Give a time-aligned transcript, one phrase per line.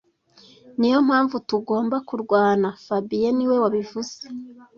[0.77, 4.21] Niyo mpamvu tugomba kurwana fabien niwe wabivuze